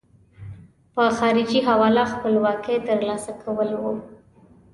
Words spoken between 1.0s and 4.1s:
خارجي حواله خپلواکۍ ترلاسه کول وو.